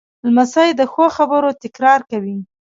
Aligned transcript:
لمسی 0.25 0.69
د 0.79 0.81
ښو 0.91 1.05
خبرو 1.17 1.49
تکرار 1.63 1.99
کوي. 2.11 2.37